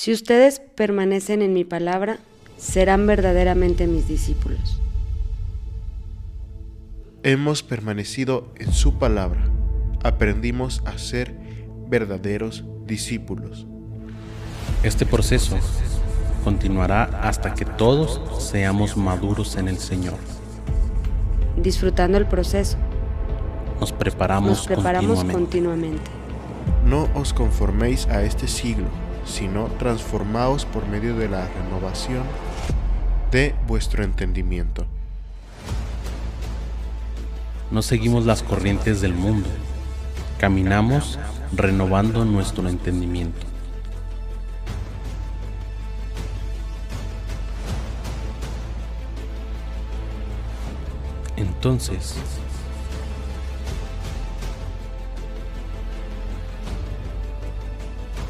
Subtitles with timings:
[0.00, 2.20] Si ustedes permanecen en mi palabra,
[2.56, 4.80] serán verdaderamente mis discípulos.
[7.22, 9.44] Hemos permanecido en su palabra.
[10.02, 11.36] Aprendimos a ser
[11.90, 13.66] verdaderos discípulos.
[14.82, 15.58] Este proceso
[16.44, 20.16] continuará hasta que todos seamos maduros en el Señor.
[21.58, 22.78] Disfrutando el proceso,
[23.78, 25.32] Nos preparamos, nos preparamos continuamente.
[25.34, 26.10] continuamente.
[26.86, 28.88] No os conforméis a este siglo,
[29.24, 32.22] sino transformaos por medio de la renovación
[33.30, 34.86] de vuestro entendimiento.
[37.70, 39.48] No seguimos las corrientes del mundo.
[40.38, 41.18] Caminamos
[41.52, 43.46] renovando nuestro entendimiento.
[51.36, 52.16] Entonces,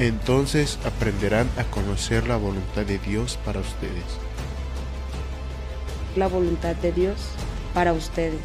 [0.01, 4.03] Entonces aprenderán a conocer la voluntad de Dios para ustedes,
[6.15, 7.17] La voluntad de Dios
[7.75, 8.41] para ustedes.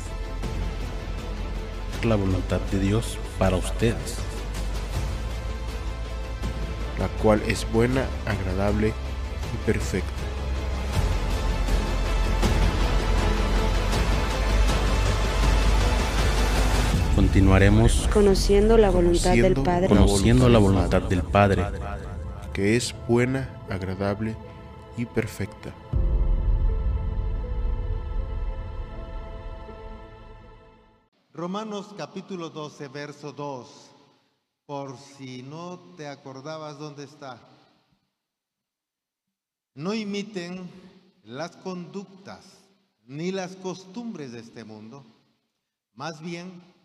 [2.05, 4.17] la voluntad de Dios para ustedes.
[6.99, 10.16] la cual es buena, agradable y perfecta.
[17.27, 19.89] Continuaremos Conociendo la voluntad del Padre.
[19.89, 21.65] conociendo la voluntad del Padre
[22.53, 24.37] que es buena, agradable
[24.97, 25.75] y perfecta.
[31.35, 33.91] Romanos capítulo 12, verso 2.
[34.65, 37.41] Por si no te acordabas dónde está.
[39.75, 40.71] No imiten
[41.25, 42.45] las conductas
[43.05, 45.05] ni las costumbres de este mundo.
[45.93, 46.76] Más bien,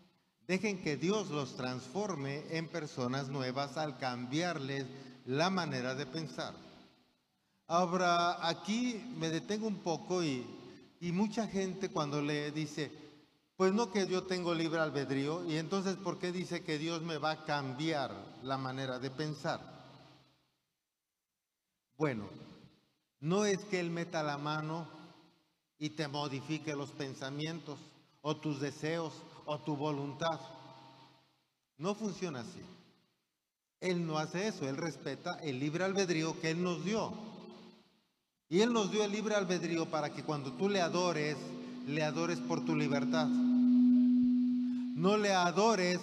[0.46, 4.86] dejen que Dios los transforme en personas nuevas al cambiarles
[5.26, 6.54] la manera de pensar.
[7.66, 10.44] Ahora, aquí me detengo un poco y,
[11.00, 12.90] y mucha gente cuando le dice,
[13.56, 17.18] pues no que yo tengo libre albedrío, y entonces ¿por qué dice que Dios me
[17.18, 18.10] va a cambiar
[18.42, 19.60] la manera de pensar?
[21.96, 22.28] Bueno,
[23.20, 24.88] no es que Él meta la mano
[25.78, 27.78] y te modifique los pensamientos
[28.20, 29.12] o tus deseos
[29.46, 30.40] o tu voluntad.
[31.78, 32.60] No funciona así.
[33.80, 37.12] Él no hace eso, Él respeta el libre albedrío que Él nos dio.
[38.48, 41.36] Y Él nos dio el libre albedrío para que cuando tú le adores,
[41.86, 43.26] le adores por tu libertad.
[43.26, 45.98] No le adores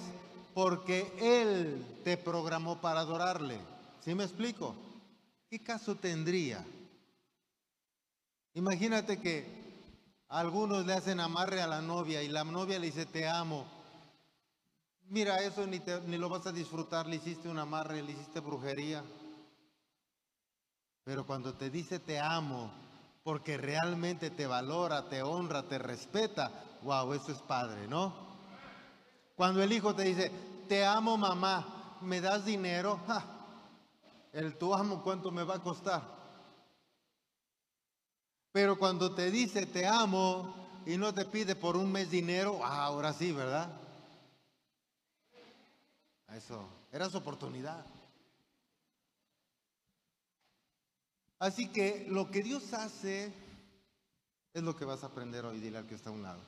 [0.53, 3.57] porque Él te programó para adorarle.
[4.03, 4.75] ¿Sí me explico?
[5.49, 6.65] ¿Qué caso tendría?
[8.55, 9.58] Imagínate que
[10.29, 13.65] algunos le hacen amarre a la novia y la novia le dice te amo.
[15.09, 18.39] Mira, eso ni, te- ni lo vas a disfrutar, le hiciste un amarre, le hiciste
[18.39, 19.03] brujería.
[21.03, 22.71] Pero cuando te dice te amo,
[23.23, 26.51] porque realmente te valora, te honra, te respeta,
[26.83, 28.13] wow, eso es padre, ¿no?
[29.35, 30.31] Cuando el hijo te dice,
[30.67, 32.99] te amo mamá, ¿me das dinero?
[34.31, 36.18] El tu amo, ¿cuánto me va a costar?
[38.51, 40.55] Pero cuando te dice te amo
[40.85, 43.69] y no te pide por un mes dinero, ah, ahora sí, ¿verdad?
[46.35, 47.85] Eso, era su oportunidad.
[51.39, 53.31] Así que lo que Dios hace
[54.53, 56.41] es lo que vas a aprender hoy, dile al que está a un lado.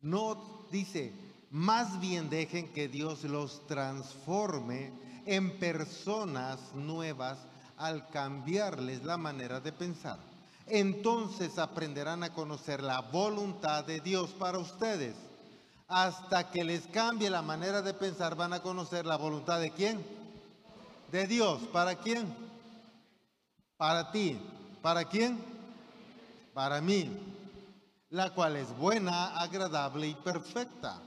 [0.00, 1.12] No dice,
[1.50, 7.38] más bien dejen que Dios los transforme en personas nuevas
[7.76, 10.18] al cambiarles la manera de pensar.
[10.66, 15.14] Entonces aprenderán a conocer la voluntad de Dios para ustedes.
[15.88, 20.04] Hasta que les cambie la manera de pensar, van a conocer la voluntad de quién?
[21.12, 21.60] De Dios.
[21.72, 22.34] ¿Para quién?
[23.76, 24.40] Para ti.
[24.80, 25.38] ¿Para quién?
[26.54, 27.10] Para mí.
[28.08, 30.98] La cual es buena, agradable y perfecta.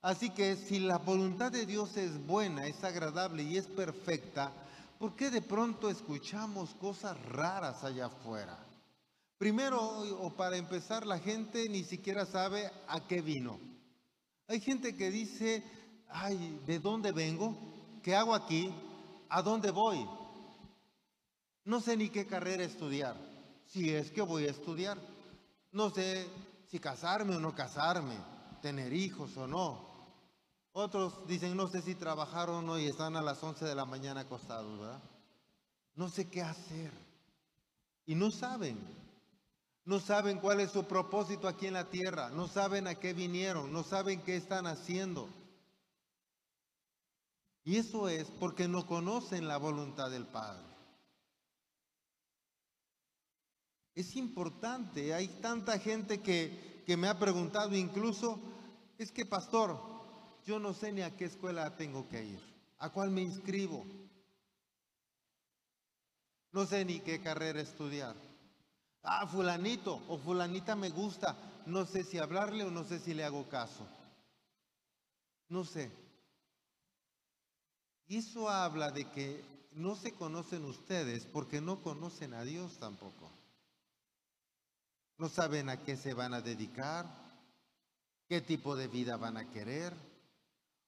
[0.00, 4.52] Así que si la voluntad de Dios es buena, es agradable y es perfecta,
[4.98, 8.58] ¿por qué de pronto escuchamos cosas raras allá afuera?
[9.38, 9.80] Primero,
[10.20, 13.58] o para empezar, la gente ni siquiera sabe a qué vino.
[14.46, 15.64] Hay gente que dice,
[16.08, 17.56] ay, ¿de dónde vengo?
[18.02, 18.72] ¿Qué hago aquí?
[19.28, 20.08] ¿A dónde voy?
[21.64, 23.16] No sé ni qué carrera estudiar,
[23.66, 24.98] si es que voy a estudiar.
[25.70, 26.26] No sé
[26.68, 28.16] si casarme o no casarme,
[28.62, 29.87] tener hijos o no.
[30.80, 33.84] Otros dicen, no sé si trabajar o no y están a las 11 de la
[33.84, 35.02] mañana acostados, ¿verdad?
[35.96, 36.92] No sé qué hacer.
[38.06, 38.78] Y no saben.
[39.84, 42.30] No saben cuál es su propósito aquí en la tierra.
[42.30, 43.72] No saben a qué vinieron.
[43.72, 45.28] No saben qué están haciendo.
[47.64, 50.62] Y eso es porque no conocen la voluntad del Padre.
[53.96, 58.38] Es importante, hay tanta gente que, que me ha preguntado incluso,
[58.96, 59.97] es que pastor,
[60.48, 62.40] yo no sé ni a qué escuela tengo que ir,
[62.78, 63.84] a cuál me inscribo,
[66.52, 68.16] no sé ni qué carrera estudiar.
[69.02, 71.36] Ah, fulanito o fulanita me gusta,
[71.66, 73.86] no sé si hablarle o no sé si le hago caso.
[75.50, 75.90] No sé.
[78.08, 83.30] Eso habla de que no se conocen ustedes porque no conocen a Dios tampoco.
[85.18, 87.04] No saben a qué se van a dedicar,
[88.28, 90.07] qué tipo de vida van a querer.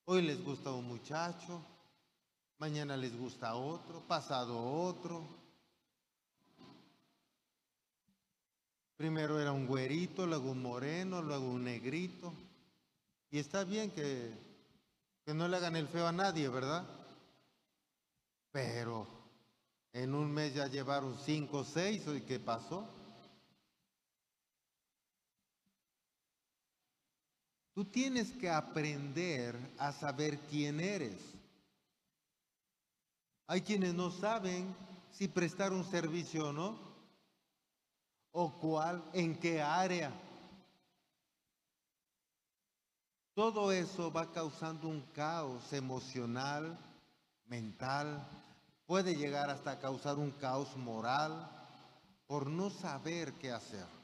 [0.06, 1.62] Hoy les gusta un muchacho,
[2.58, 5.22] mañana les gusta otro, pasado otro.
[8.96, 12.32] Primero era un güerito, luego un moreno, luego un negrito.
[13.30, 14.32] Y está bien que,
[15.24, 16.84] que no le hagan el feo a nadie, ¿verdad?
[18.50, 19.06] Pero
[19.92, 22.99] en un mes ya llevaron cinco o seis, ¿y qué pasó?
[27.80, 31.16] Tú tienes que aprender a saber quién eres.
[33.46, 34.76] Hay quienes no saben
[35.10, 36.78] si prestar un servicio o no,
[38.32, 40.12] o cuál, en qué área.
[43.32, 46.78] Todo eso va causando un caos emocional,
[47.46, 48.28] mental,
[48.84, 51.50] puede llegar hasta causar un caos moral
[52.26, 53.99] por no saber qué hacer.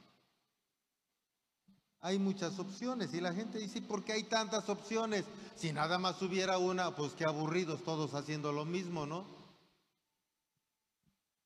[2.01, 5.25] Hay muchas opciones y la gente dice, ¿por qué hay tantas opciones?
[5.55, 9.25] Si nada más hubiera una, pues qué aburridos todos haciendo lo mismo, ¿no?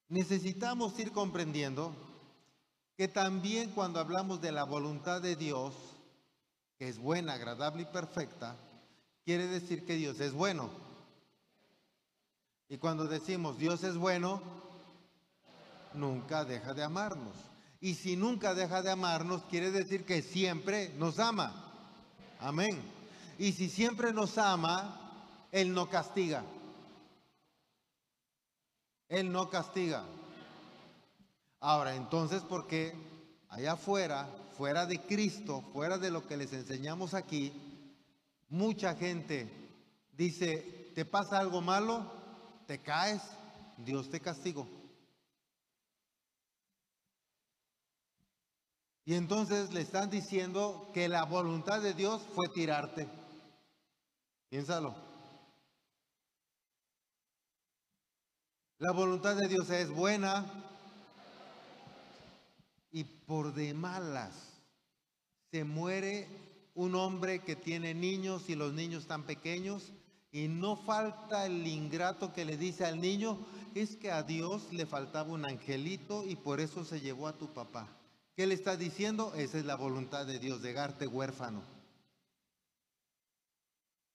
[0.09, 1.95] Necesitamos ir comprendiendo
[2.97, 5.73] que también cuando hablamos de la voluntad de Dios,
[6.77, 8.57] que es buena, agradable y perfecta,
[9.23, 10.69] quiere decir que Dios es bueno.
[12.67, 14.41] Y cuando decimos Dios es bueno,
[15.93, 17.50] nunca deja de amarnos.
[17.81, 21.73] Y si nunca deja de amarnos, quiere decir que siempre nos ama.
[22.39, 22.81] Amén.
[23.37, 26.45] Y si siempre nos ama, Él no castiga.
[29.09, 30.05] Él no castiga.
[31.59, 32.95] Ahora, entonces, ¿por qué
[33.49, 37.51] allá afuera, fuera de Cristo, fuera de lo que les enseñamos aquí,
[38.47, 39.51] mucha gente
[40.13, 42.21] dice, ¿te pasa algo malo?
[42.71, 43.21] te caes,
[43.75, 44.65] Dios te castigó.
[49.05, 53.07] Y entonces le están diciendo que la voluntad de Dios fue tirarte.
[54.49, 54.95] Piénsalo.
[58.77, 60.45] La voluntad de Dios es buena
[62.91, 64.33] y por de malas
[65.51, 66.27] se muere
[66.73, 69.91] un hombre que tiene niños y los niños están pequeños
[70.31, 73.37] y no falta el ingrato que le dice al niño,
[73.75, 77.53] es que a Dios le faltaba un angelito y por eso se llevó a tu
[77.53, 77.87] papá.
[78.41, 79.35] ¿Qué le está diciendo?
[79.35, 81.61] Esa es la voluntad de Dios, dejarte huérfano.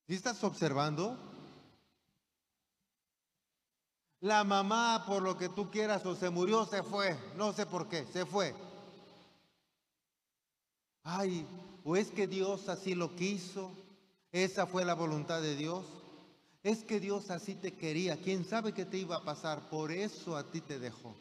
[0.09, 1.17] ¿Sí estás observando?
[4.19, 7.17] La mamá, por lo que tú quieras, o se murió, se fue.
[7.37, 8.53] No sé por qué, se fue.
[11.05, 11.47] Ay,
[11.85, 13.71] o es que Dios así lo quiso.
[14.33, 15.87] Esa fue la voluntad de Dios.
[16.65, 18.21] Es que Dios así te quería.
[18.21, 19.71] ¿Quién sabe qué te iba a pasar?
[19.71, 21.15] Por eso a ti te dejó.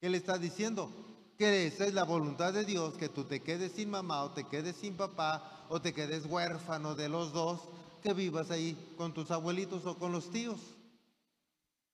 [0.00, 0.90] ¿Qué le está diciendo?
[1.38, 4.44] Que esa es la voluntad de Dios, que tú te quedes sin mamá o te
[4.44, 7.60] quedes sin papá o te quedes huérfano de los dos,
[8.02, 10.60] que vivas ahí con tus abuelitos o con los tíos.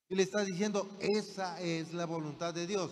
[0.08, 2.90] Y le está diciendo, esa es la voluntad de Dios.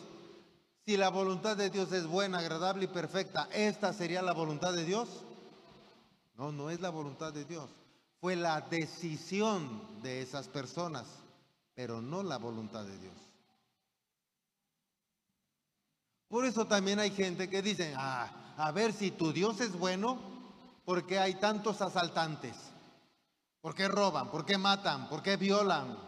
[0.87, 4.85] Si la voluntad de Dios es buena, agradable y perfecta, ¿esta sería la voluntad de
[4.85, 5.09] Dios?
[6.37, 7.69] No, no es la voluntad de Dios
[8.21, 11.07] fue la decisión de esas personas,
[11.75, 13.15] pero no la voluntad de Dios.
[16.31, 20.19] Por eso también hay gente que dice, ah, a ver si tu Dios es bueno,
[20.87, 22.57] ¿por qué hay tantos asaltantes?
[23.61, 24.31] ¿Por qué roban?
[24.31, 25.11] ¿Por qué matan?
[25.11, 25.99] ¿Por qué violan?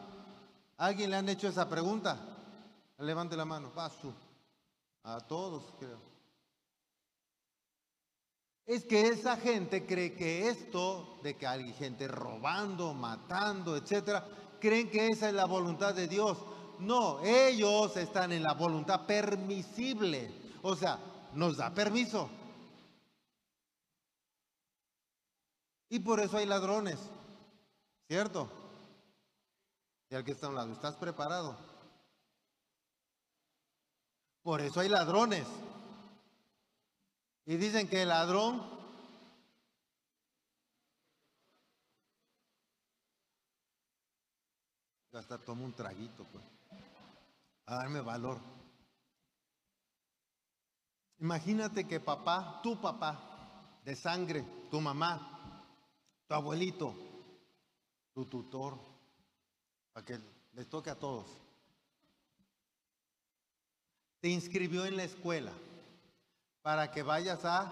[0.78, 2.18] ¿Alguien le han hecho esa pregunta?
[2.96, 4.14] Levante la mano, tú.
[5.02, 6.12] A todos, creo
[8.66, 14.26] es que esa gente cree que esto, de que hay gente robando, matando, etcétera,
[14.60, 16.38] creen que esa es la voluntad de Dios.
[16.82, 20.58] No, ellos están en la voluntad permisible.
[20.62, 20.98] O sea,
[21.34, 22.28] nos da permiso.
[25.88, 26.98] Y por eso hay ladrones,
[28.08, 28.48] ¿cierto?
[30.10, 31.56] Y al que está a un lado, ¿estás preparado?
[34.42, 35.46] Por eso hay ladrones.
[37.46, 38.62] Y dicen que el ladrón
[45.12, 46.51] hasta tomo un traguito, pues.
[47.66, 48.40] A darme valor.
[51.18, 55.64] Imagínate que papá, tu papá, de sangre, tu mamá,
[56.26, 56.94] tu abuelito,
[58.12, 58.78] tu tutor,
[59.92, 60.18] para que
[60.52, 61.26] les toque a todos,
[64.20, 65.52] te inscribió en la escuela
[66.62, 67.70] para que vayas a,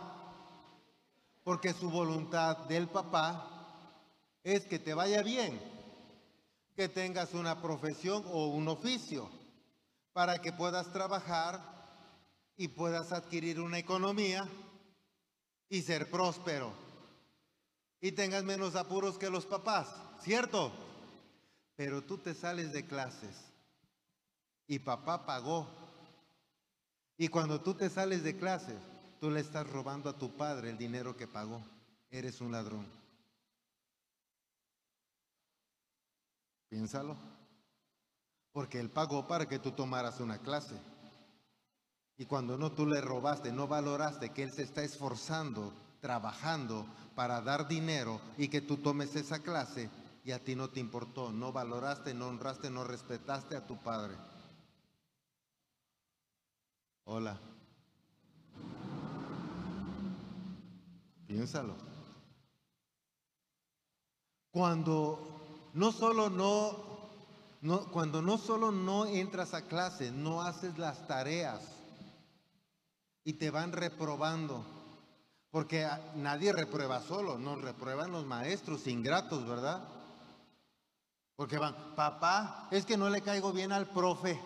[1.44, 3.47] porque su voluntad del papá
[4.42, 5.61] es que te vaya bien,
[6.75, 9.30] que tengas una profesión o un oficio,
[10.12, 11.61] para que puedas trabajar
[12.57, 14.49] y puedas adquirir una economía
[15.69, 16.73] y ser próspero.
[18.00, 19.88] Y tengas menos apuros que los papás,
[20.23, 20.73] ¿cierto?
[21.76, 23.37] Pero tú te sales de clases
[24.67, 25.67] y papá pagó.
[27.17, 28.79] Y cuando tú te sales de clases,
[29.21, 31.62] tú le estás robando a tu padre el dinero que pagó.
[32.11, 32.87] Eres un ladrón.
[36.69, 37.39] Piénsalo.
[38.52, 40.76] Porque él pagó para que tú tomaras una clase.
[42.21, 47.40] Y cuando no tú le robaste, no valoraste que Él se está esforzando, trabajando para
[47.40, 49.88] dar dinero y que tú tomes esa clase
[50.23, 54.14] y a ti no te importó, no valoraste, no honraste, no respetaste a tu Padre.
[57.04, 57.40] Hola.
[61.26, 61.75] Piénsalo.
[64.50, 66.89] Cuando no solo no,
[67.61, 71.61] no, cuando no solo no entras a clase, no haces las tareas,
[73.25, 74.64] y te van reprobando.
[75.50, 79.81] Porque nadie reprueba solo, nos reprueban los maestros ingratos, ¿verdad?
[81.35, 84.40] Porque van, papá, es que no le caigo bien al profe,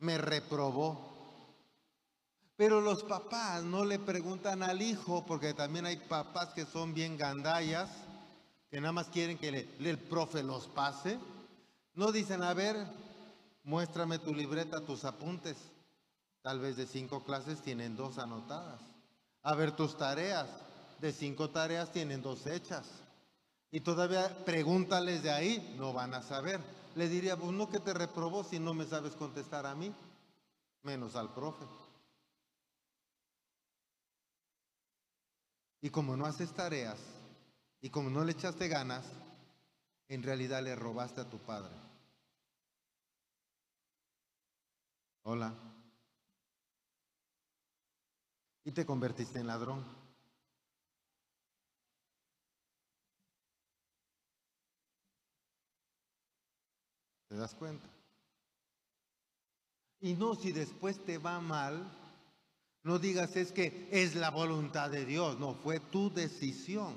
[0.00, 1.08] me reprobó.
[2.56, 7.16] Pero los papás no le preguntan al hijo, porque también hay papás que son bien
[7.16, 7.88] gandallas,
[8.70, 11.18] que nada más quieren que el profe los pase.
[11.98, 12.76] No dicen, a ver,
[13.64, 15.56] muéstrame tu libreta, tus apuntes.
[16.42, 18.80] Tal vez de cinco clases tienen dos anotadas.
[19.42, 20.48] A ver tus tareas.
[21.00, 22.86] De cinco tareas tienen dos hechas.
[23.72, 26.60] Y todavía pregúntales de ahí, no van a saber.
[26.94, 29.92] Le diría, pues no que te reprobó si no me sabes contestar a mí,
[30.84, 31.64] menos al profe.
[35.80, 37.00] Y como no haces tareas,
[37.80, 39.04] y como no le echaste ganas,
[40.06, 41.87] en realidad le robaste a tu padre.
[45.30, 45.54] Hola
[48.64, 49.84] y te convertiste en ladrón.
[57.28, 57.86] ¿Te das cuenta?
[60.00, 61.86] Y no si después te va mal,
[62.82, 66.96] no digas es que es la voluntad de Dios, no, fue tu decisión.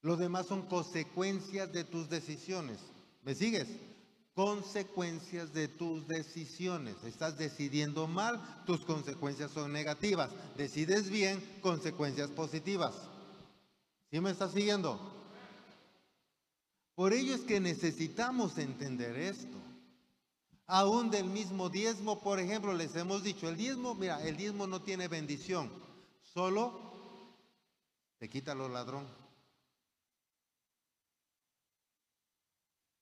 [0.00, 2.78] Lo demás son consecuencias de tus decisiones.
[3.22, 3.91] ¿Me sigues?
[4.34, 6.96] Consecuencias de tus decisiones.
[7.04, 10.30] Estás decidiendo mal, tus consecuencias son negativas.
[10.56, 12.94] Decides bien, consecuencias positivas.
[14.10, 14.98] ¿Sí me estás siguiendo?
[16.94, 19.56] Por ello es que necesitamos entender esto.
[20.66, 24.80] Aún del mismo diezmo, por ejemplo, les hemos dicho, el diezmo, mira, el diezmo no
[24.80, 25.70] tiene bendición,
[26.22, 26.80] solo
[28.18, 29.06] te quita lo ladrón.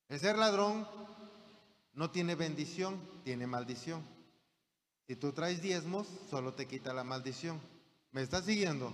[0.09, 0.89] El ser ladrón
[2.01, 4.03] no tiene bendición, tiene maldición.
[5.07, 7.61] Si tú traes diezmos, solo te quita la maldición.
[8.13, 8.91] ¿Me estás siguiendo?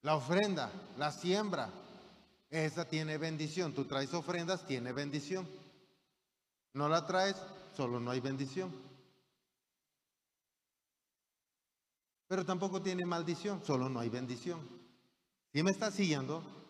[0.00, 1.68] La ofrenda, la siembra,
[2.48, 3.74] esa tiene bendición.
[3.74, 5.46] Tú traes ofrendas, tiene bendición.
[6.72, 7.36] No la traes,
[7.76, 8.74] solo no hay bendición.
[12.28, 14.58] Pero tampoco tiene maldición, solo no hay bendición.
[15.52, 16.61] ¿Sí me estás siguiendo?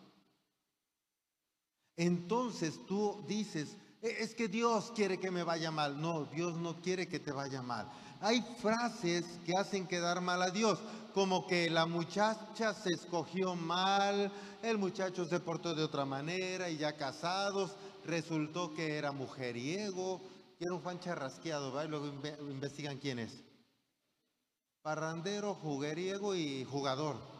[1.95, 5.99] Entonces tú dices, e, es que Dios quiere que me vaya mal.
[5.99, 7.89] No, Dios no quiere que te vaya mal.
[8.19, 10.79] Hay frases que hacen quedar mal a Dios,
[11.13, 14.31] como que la muchacha se escogió mal,
[14.61, 20.21] el muchacho se portó de otra manera y ya casados resultó que era mujeriego,
[20.57, 21.85] que era un Juan charrasqueado, ¿va?
[21.85, 22.07] y luego
[22.49, 23.43] investigan quién es.
[24.81, 27.32] Parrandero, jugueriego y jugador.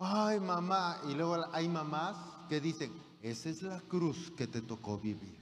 [0.00, 2.16] Ay mamá, y luego hay mamás
[2.48, 2.92] que dicen,
[3.22, 5.38] esa es la cruz que te tocó vivir.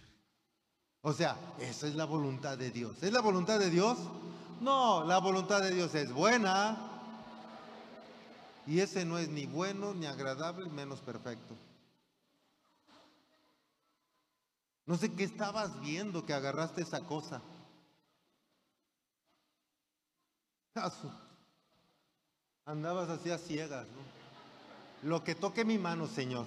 [1.00, 3.03] O sea, esa es la voluntad de Dios.
[3.03, 3.97] ¿Es la voluntad de Dios?
[4.61, 6.77] No, la voluntad de Dios es buena.
[8.67, 11.55] Y ese no es ni bueno, ni agradable, menos perfecto.
[14.85, 17.41] No sé qué estabas viendo que agarraste esa cosa.
[22.65, 24.17] Andabas así a ciegas, ¿no?
[25.02, 26.47] Lo que toque mi mano, Señor.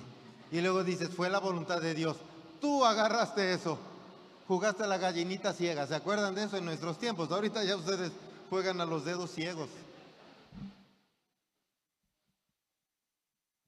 [0.51, 2.17] Y luego dices, fue la voluntad de Dios.
[2.60, 3.77] Tú agarraste eso.
[4.48, 5.88] Jugaste a la gallinita ciega.
[5.88, 7.31] ¿Se acuerdan de eso en nuestros tiempos?
[7.31, 8.12] Ahorita ya ustedes
[8.50, 9.70] juegan a los dedos ciegos.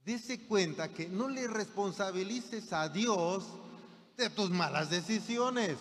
[0.04, 3.46] Dese cuenta que no le responsabilices a Dios
[4.18, 5.78] de tus malas decisiones.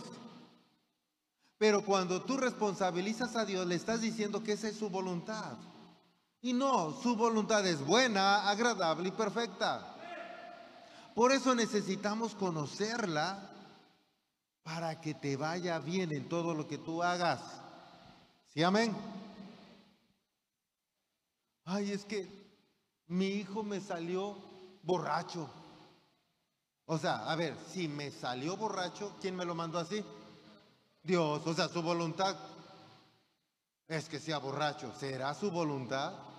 [1.58, 5.56] Pero cuando tú responsabilizas a Dios, le estás diciendo que esa es su voluntad.
[6.42, 9.94] Y no, su voluntad es buena, agradable y perfecta.
[11.14, 13.48] Por eso necesitamos conocerla
[14.64, 17.40] para que te vaya bien en todo lo que tú hagas.
[18.48, 18.92] ¿Sí, amén?
[21.64, 22.28] Ay, es que
[23.06, 24.36] mi hijo me salió
[24.82, 25.48] borracho.
[26.86, 30.04] O sea, a ver, si me salió borracho, ¿quién me lo mandó así?
[31.04, 32.36] Dios, o sea, su voluntad
[33.86, 34.92] es que sea borracho.
[34.98, 36.31] ¿Será su voluntad?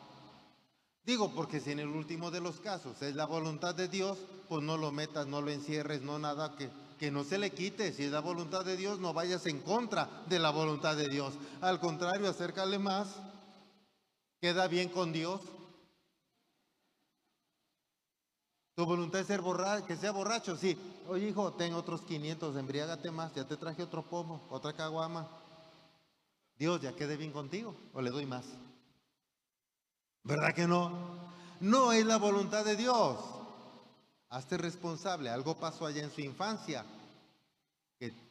[1.05, 4.17] Digo, porque si en el último de los casos es la voluntad de Dios,
[4.47, 7.91] pues no lo metas, no lo encierres, no nada que, que no se le quite.
[7.91, 11.33] Si es la voluntad de Dios, no vayas en contra de la voluntad de Dios.
[11.59, 13.15] Al contrario, acércale más.
[14.39, 15.41] Queda bien con Dios.
[18.75, 20.77] Tu voluntad es ser borracho, que sea borracho, sí.
[21.07, 25.27] Oye, hijo, ten otros 500, embriágate más, ya te traje otro pomo, otra caguama.
[26.57, 28.45] Dios, ya quede bien contigo, o le doy más.
[30.23, 30.91] ¿Verdad que no?
[31.59, 33.17] No es la voluntad de Dios.
[34.29, 35.29] Hazte responsable.
[35.29, 36.85] Algo pasó allá en su infancia,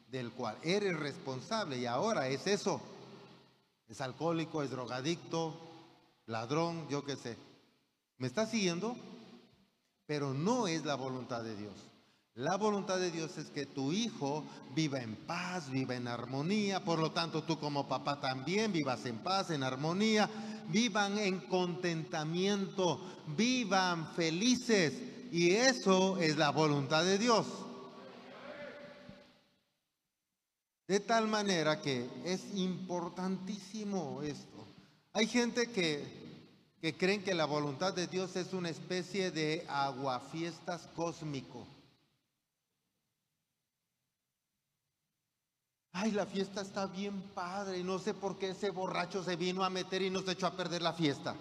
[0.09, 2.81] del cual eres responsable y ahora es eso.
[3.87, 5.55] Es alcohólico, es drogadicto,
[6.27, 7.37] ladrón, yo qué sé.
[8.17, 8.95] ¿Me está siguiendo?
[10.05, 11.73] Pero no es la voluntad de Dios.
[12.35, 16.97] La voluntad de Dios es que tu hijo viva en paz, viva en armonía, por
[16.97, 20.29] lo tanto tú como papá también vivas en paz, en armonía,
[20.69, 23.01] vivan en contentamiento,
[23.35, 24.93] vivan felices.
[25.31, 27.47] Y eso es la voluntad de Dios.
[30.87, 34.67] De tal manera que es importantísimo esto.
[35.13, 36.03] Hay gente que,
[36.81, 41.65] que creen que la voluntad de Dios es una especie de aguafiestas cósmico.
[45.95, 49.69] Ay, la fiesta está bien padre no sé por qué ese borracho se vino a
[49.69, 51.35] meter y nos echó a perder la fiesta.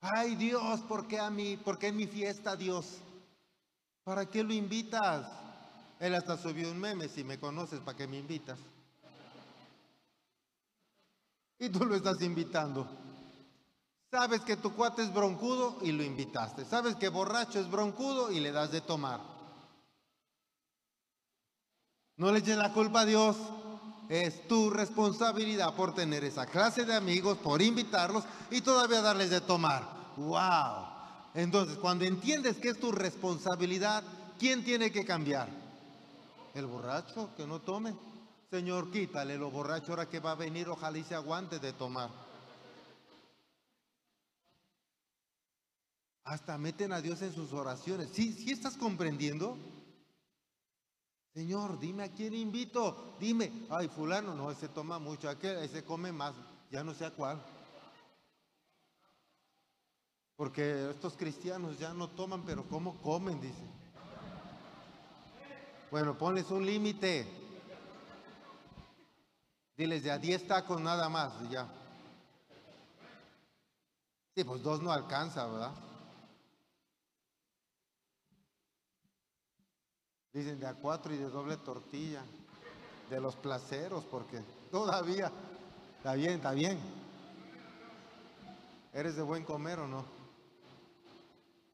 [0.00, 1.56] Ay, Dios, ¿por qué a mí?
[1.58, 2.98] ¿Por qué en mi fiesta, Dios?
[4.02, 5.26] ¿Para qué lo invitas?
[6.00, 8.58] Él hasta subió un meme, si me conoces, ¿para qué me invitas?
[11.58, 12.86] Y tú lo estás invitando.
[14.10, 16.64] Sabes que tu cuate es broncudo y lo invitaste.
[16.64, 19.35] Sabes que borracho es broncudo y le das de tomar.
[22.16, 23.36] No le eches la culpa a Dios.
[24.08, 29.40] Es tu responsabilidad por tener esa clase de amigos, por invitarlos y todavía darles de
[29.40, 30.14] tomar.
[30.16, 30.86] ¡Wow!
[31.34, 34.04] Entonces, cuando entiendes que es tu responsabilidad,
[34.38, 35.48] ¿quién tiene que cambiar?
[36.54, 37.94] El borracho que no tome.
[38.50, 42.08] Señor, quítale lo borracho ahora que va a venir, ojalá y se aguante de tomar.
[46.24, 48.08] Hasta meten a Dios en sus oraciones.
[48.12, 49.58] ¿Sí, sí estás comprendiendo?
[51.36, 53.14] Señor, dime a quién invito.
[53.20, 56.34] Dime, ay, fulano, no, ese toma mucho, aquel, ese come más,
[56.70, 57.38] ya no sé a cuál.
[60.34, 63.38] Porque estos cristianos ya no toman, pero ¿cómo comen?
[63.38, 63.62] Dice.
[65.90, 67.26] Bueno, ponles un límite.
[69.76, 71.68] Diles de a 10 tacos nada más, ya.
[74.34, 75.72] Sí, pues dos no alcanza, ¿verdad?
[80.36, 82.22] Dicen de a cuatro y de doble tortilla.
[83.08, 84.38] De los placeros, porque
[84.70, 85.32] todavía.
[85.96, 86.78] Está bien, está bien.
[88.92, 90.04] ¿Eres de buen comer o no?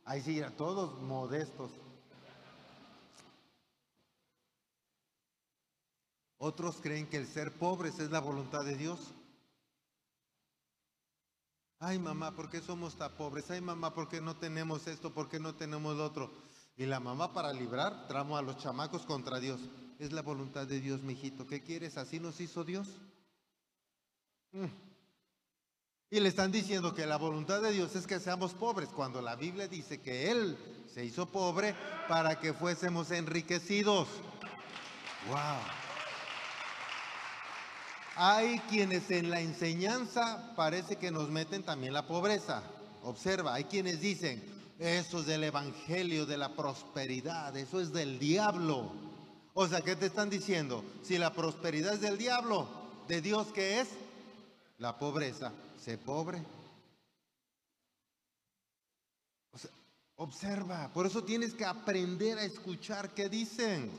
[0.05, 1.73] Ahí sí, a todos modestos.
[6.39, 9.13] Otros creen que el ser pobres es la voluntad de Dios.
[11.81, 13.51] Ay mamá, ¿por qué somos tan pobres?
[13.51, 15.13] Ay mamá, ¿por qué no tenemos esto?
[15.13, 16.31] ¿Por qué no tenemos lo otro?
[16.77, 19.61] Y la mamá para librar tramo a los chamacos contra Dios.
[19.99, 21.47] Es la voluntad de Dios, mijito.
[21.47, 21.97] ¿Qué quieres?
[21.97, 22.89] ¿Así nos hizo Dios?
[24.53, 24.67] Mm.
[26.11, 29.35] Y le están diciendo que la voluntad de Dios es que seamos pobres, cuando la
[29.35, 30.59] Biblia dice que Él
[30.93, 31.75] se hizo pobre
[32.07, 34.09] para que fuésemos enriquecidos.
[35.29, 35.83] ¡Wow!
[38.17, 42.63] Hay quienes en la enseñanza parece que nos meten también la pobreza.
[43.03, 44.45] Observa, hay quienes dicen,
[44.83, 48.91] eso es del evangelio de la prosperidad, eso es del diablo.
[49.55, 50.85] O sea, ¿qué te están diciendo?
[51.03, 52.69] Si la prosperidad es del diablo,
[53.07, 53.89] ¿de Dios qué es?
[54.79, 55.53] La pobreza.
[55.81, 56.43] Sé pobre.
[60.17, 63.91] Observa, por eso tienes que aprender a escuchar qué dicen.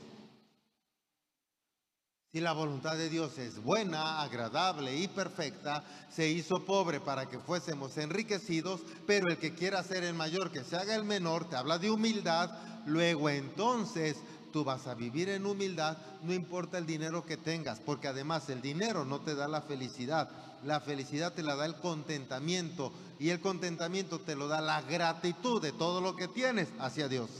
[2.34, 7.38] Si la voluntad de Dios es buena, agradable y perfecta, se hizo pobre para que
[7.38, 11.54] fuésemos enriquecidos, pero el que quiera ser el mayor, que se haga el menor, te
[11.54, 12.50] habla de humildad,
[12.86, 14.16] luego entonces
[14.52, 18.60] tú vas a vivir en humildad, no importa el dinero que tengas, porque además el
[18.60, 20.28] dinero no te da la felicidad,
[20.64, 25.62] la felicidad te la da el contentamiento y el contentamiento te lo da la gratitud
[25.62, 27.30] de todo lo que tienes hacia Dios.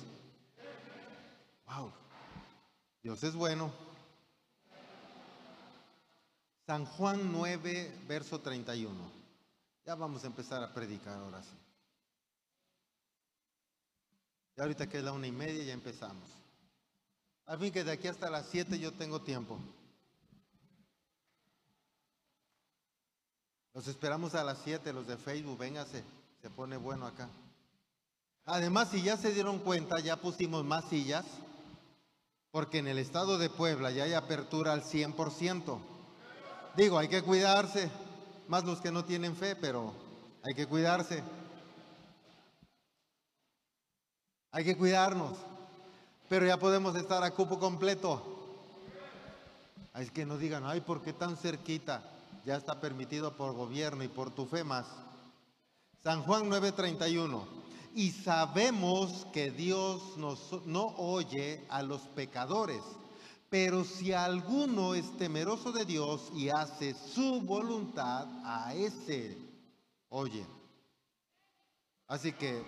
[1.66, 1.90] Wow,
[3.02, 3.83] Dios es bueno.
[6.66, 8.94] San Juan 9, verso 31.
[9.84, 11.56] Ya vamos a empezar a predicar ahora sí.
[14.56, 16.30] Y ahorita que es la una y media ya empezamos.
[17.46, 19.58] Al fin que de aquí hasta las 7 yo tengo tiempo.
[23.74, 26.02] Los esperamos a las 7, los de Facebook, véngase,
[26.40, 27.28] se pone bueno acá.
[28.46, 31.26] Además, si ya se dieron cuenta, ya pusimos más sillas,
[32.52, 35.93] porque en el estado de Puebla ya hay apertura al 100%.
[36.76, 37.88] Digo, hay que cuidarse,
[38.48, 39.92] más los que no tienen fe, pero
[40.42, 41.22] hay que cuidarse.
[44.50, 45.36] Hay que cuidarnos,
[46.28, 48.22] pero ya podemos estar a cupo completo.
[49.94, 52.02] Es que no digan, ay, ¿por qué tan cerquita?
[52.44, 54.86] Ya está permitido por gobierno y por tu fe más.
[56.02, 57.46] San Juan 9:31.
[57.94, 62.82] Y sabemos que Dios no oye a los pecadores
[63.54, 69.38] pero si alguno es temeroso de Dios y hace su voluntad, a ese
[70.08, 70.44] oye.
[72.08, 72.64] Así que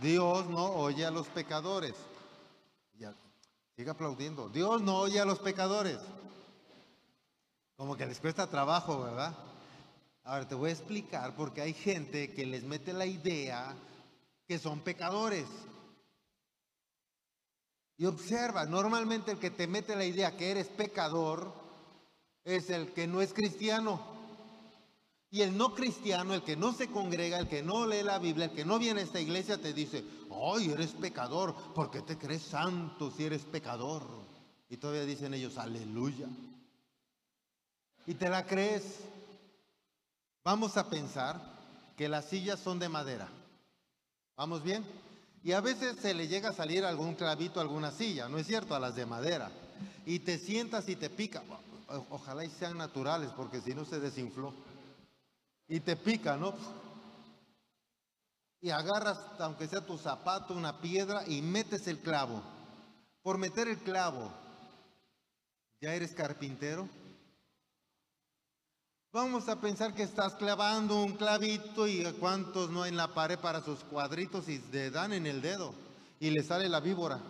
[0.00, 1.94] Dios no oye a los pecadores.
[2.96, 3.12] Ya,
[3.74, 4.48] sigue aplaudiendo.
[4.48, 5.98] Dios no oye a los pecadores.
[7.76, 9.36] Como que les cuesta trabajo, ¿verdad?
[10.22, 13.74] Ahora te voy a explicar porque hay gente que les mete la idea
[14.46, 15.46] que son pecadores.
[17.98, 21.52] Y observa, normalmente el que te mete la idea que eres pecador
[22.44, 24.00] es el que no es cristiano.
[25.30, 28.46] Y el no cristiano, el que no se congrega, el que no lee la Biblia,
[28.46, 32.18] el que no viene a esta iglesia, te dice, ay, eres pecador, ¿por qué te
[32.18, 34.02] crees santo si eres pecador?
[34.68, 36.26] Y todavía dicen ellos, aleluya.
[38.06, 39.00] Y te la crees.
[40.44, 41.40] Vamos a pensar
[41.96, 43.28] que las sillas son de madera.
[44.36, 44.84] ¿Vamos bien?
[45.44, 48.74] Y a veces se le llega a salir algún clavito alguna silla, ¿no es cierto?
[48.74, 49.50] A las de madera.
[50.06, 51.42] Y te sientas y te pica.
[52.10, 54.54] Ojalá y sean naturales, porque si no se desinfló.
[55.68, 56.54] Y te pica, ¿no?
[58.60, 62.40] Y agarras, aunque sea tu zapato, una piedra y metes el clavo.
[63.22, 64.32] Por meter el clavo,
[65.80, 66.88] ¿ya eres carpintero?
[69.12, 73.60] Vamos a pensar que estás clavando un clavito y cuántos no en la pared para
[73.60, 75.74] sus cuadritos y le dan en el dedo
[76.18, 77.20] y le sale la víbora,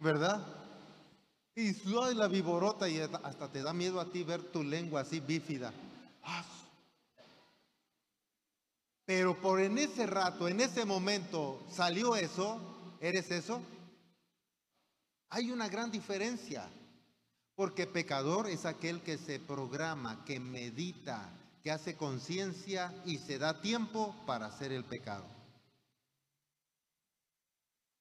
[0.00, 0.42] ¿verdad?
[1.54, 5.20] Y suave la víborota y hasta te da miedo a ti ver tu lengua así
[5.20, 5.70] bífida.
[9.04, 12.58] Pero por en ese rato, en ese momento salió eso,
[13.00, 13.60] ¿eres eso?
[15.28, 16.66] Hay una gran diferencia.
[17.56, 21.28] Porque pecador es aquel que se programa, que medita,
[21.64, 25.24] que hace conciencia y se da tiempo para hacer el pecado.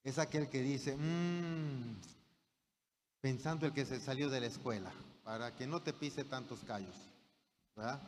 [0.04, 1.96] Es aquel que dice, mmm,
[3.22, 4.92] pensando el que se salió de la escuela,
[5.24, 6.96] para que no te pise tantos callos.
[7.76, 8.00] ¿verdad?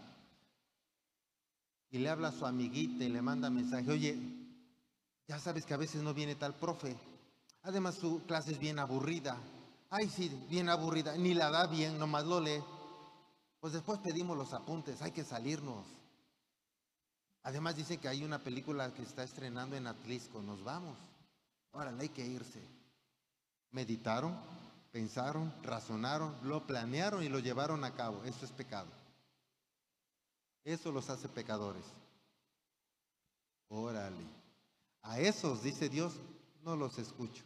[1.90, 4.18] Y le habla a su amiguita y le manda mensaje, oye,
[5.28, 6.96] ya sabes que a veces no viene tal profe.
[7.64, 9.38] Además su clase es bien aburrida.
[9.90, 12.62] Ay, sí, bien aburrida, ni la da bien, nomás lo lee.
[13.60, 15.86] Pues después pedimos los apuntes, hay que salirnos.
[17.44, 20.98] Además dice que hay una película que está estrenando en Atlisco, nos vamos.
[21.72, 22.62] Ahora hay que irse.
[23.72, 24.38] Meditaron,
[24.92, 28.24] pensaron, razonaron, lo planearon y lo llevaron a cabo.
[28.26, 28.90] Eso es pecado.
[30.66, 31.86] Eso los hace pecadores.
[33.70, 34.26] Órale.
[35.04, 36.14] A esos, dice Dios,
[36.64, 37.44] no los escucho.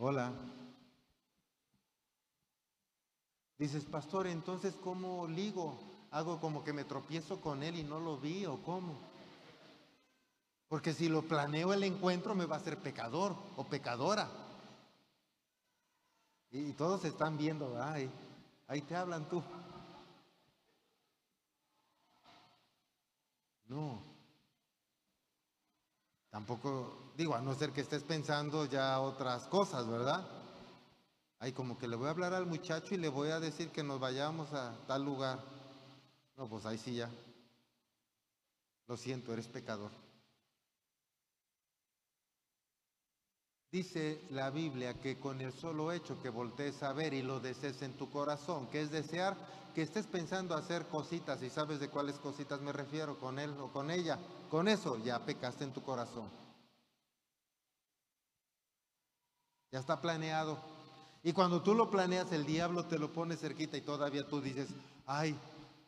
[0.00, 0.32] Hola.
[3.58, 5.76] Dices, pastor, entonces, ¿cómo ligo?
[6.12, 8.96] ¿Hago como que me tropiezo con él y no lo vi o cómo?
[10.68, 14.28] Porque si lo planeo el encuentro me va a ser pecador o pecadora.
[16.52, 18.08] Y todos están viendo, ay,
[18.68, 19.42] ahí te hablan tú.
[23.66, 24.00] No.
[26.30, 30.26] Tampoco, digo, a no ser que estés pensando ya otras cosas, ¿verdad?
[31.40, 33.82] Ay, como que le voy a hablar al muchacho y le voy a decir que
[33.82, 35.38] nos vayamos a tal lugar.
[36.36, 37.08] No, pues ahí sí ya.
[38.86, 39.90] Lo siento, eres pecador.
[43.70, 47.82] Dice la Biblia que con el solo hecho que voltees a ver y lo desees
[47.82, 49.36] en tu corazón, que es desear
[49.78, 53.68] que estés pensando hacer cositas y sabes de cuáles cositas me refiero, con él o
[53.68, 54.18] con ella,
[54.50, 56.28] con eso ya pecaste en tu corazón.
[59.70, 60.58] Ya está planeado.
[61.22, 64.66] Y cuando tú lo planeas, el diablo te lo pone cerquita y todavía tú dices,
[65.06, 65.36] ay,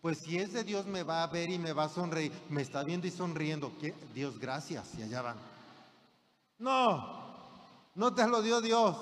[0.00, 2.62] pues si es de Dios me va a ver y me va a sonreír, me
[2.62, 3.72] está viendo y sonriendo.
[4.14, 5.36] Dios, gracias, y allá van.
[6.58, 7.08] No,
[7.96, 8.96] no te lo dio Dios,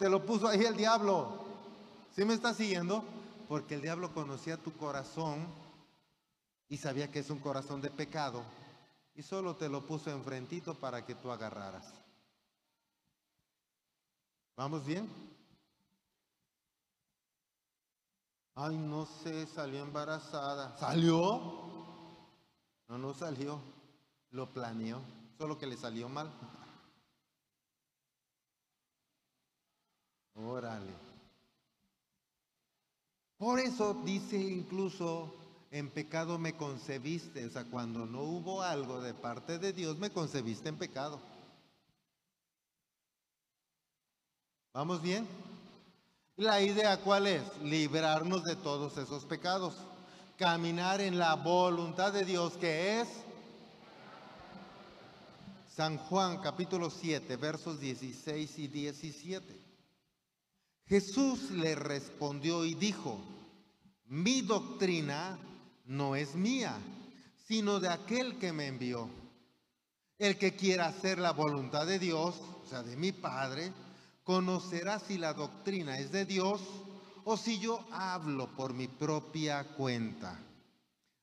[0.00, 1.28] te lo puso ahí el diablo.
[2.16, 3.04] ¿Sí me está siguiendo?
[3.52, 5.46] Porque el diablo conocía tu corazón
[6.70, 8.42] y sabía que es un corazón de pecado
[9.14, 11.92] y solo te lo puso enfrentito para que tú agarraras.
[14.56, 15.06] ¿Vamos bien?
[18.54, 20.74] Ay, no sé, salió embarazada.
[20.78, 21.42] ¿Salió?
[22.88, 23.60] No, no salió.
[24.30, 25.02] Lo planeó,
[25.36, 26.32] solo que le salió mal.
[30.36, 31.11] Órale.
[33.42, 35.34] Por eso dice incluso,
[35.72, 40.10] en pecado me concebiste, o sea, cuando no hubo algo de parte de Dios, me
[40.10, 41.20] concebiste en pecado.
[44.72, 45.26] ¿Vamos bien?
[46.36, 47.42] La idea cuál es?
[47.64, 49.74] Librarnos de todos esos pecados.
[50.38, 53.08] Caminar en la voluntad de Dios que es
[55.74, 59.71] San Juan capítulo 7 versos 16 y 17.
[60.92, 63.18] Jesús le respondió y dijo,
[64.08, 65.38] mi doctrina
[65.86, 66.76] no es mía,
[67.48, 69.08] sino de aquel que me envió.
[70.18, 73.72] El que quiera hacer la voluntad de Dios, o sea, de mi Padre,
[74.22, 76.60] conocerá si la doctrina es de Dios
[77.24, 80.38] o si yo hablo por mi propia cuenta.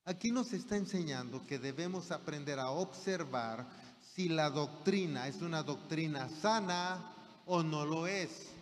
[0.04, 3.68] Aquí nos está enseñando que debemos aprender a observar
[4.16, 7.14] si la doctrina es una doctrina sana
[7.46, 8.56] o no lo es.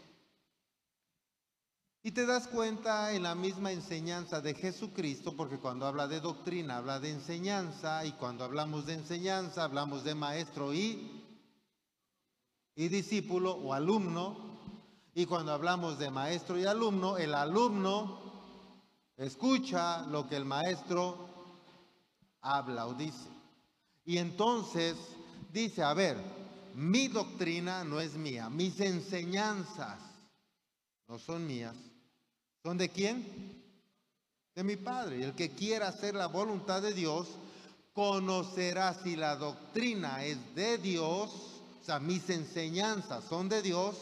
[2.08, 6.78] Y te das cuenta en la misma enseñanza de Jesucristo, porque cuando habla de doctrina
[6.78, 11.22] habla de enseñanza, y cuando hablamos de enseñanza hablamos de maestro y,
[12.76, 14.38] y discípulo o alumno,
[15.16, 18.22] y cuando hablamos de maestro y alumno, el alumno
[19.18, 21.28] escucha lo que el maestro
[22.40, 23.28] habla o dice.
[24.06, 24.96] Y entonces
[25.52, 26.16] dice, a ver,
[26.74, 30.00] mi doctrina no es mía, mis enseñanzas
[31.10, 31.76] no son mías,
[32.68, 33.64] ¿Son de quién?
[34.54, 35.24] De mi Padre.
[35.24, 37.30] El que quiera hacer la voluntad de Dios,
[37.94, 41.30] conocerá si la doctrina es de Dios,
[41.82, 43.96] o sea, mis enseñanzas son de Dios,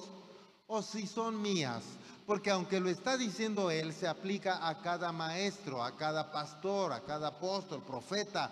[0.65, 1.83] o si son mías.
[2.25, 7.01] Porque aunque lo está diciendo él, se aplica a cada maestro, a cada pastor, a
[7.01, 8.51] cada apóstol, profeta,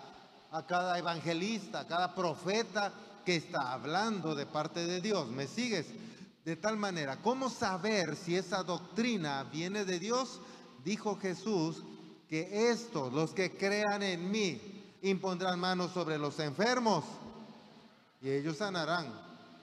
[0.52, 2.92] a cada evangelista, a cada profeta
[3.24, 5.26] que está hablando de parte de Dios.
[5.30, 5.86] ¿Me sigues?
[6.44, 10.40] De tal manera, ¿cómo saber si esa doctrina viene de Dios?
[10.84, 11.82] Dijo Jesús
[12.28, 14.60] que estos, los que crean en mí,
[15.00, 17.04] impondrán manos sobre los enfermos
[18.20, 19.10] y ellos sanarán.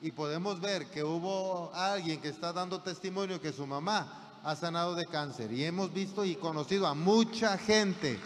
[0.01, 4.95] Y podemos ver que hubo alguien que está dando testimonio que su mamá ha sanado
[4.95, 5.51] de cáncer.
[5.51, 8.19] Y hemos visto y conocido a mucha gente.